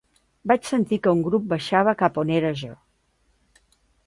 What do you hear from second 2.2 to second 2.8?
on era jo.